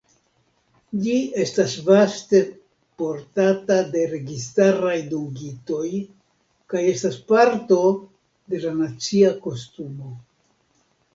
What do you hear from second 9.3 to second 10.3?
kostumo.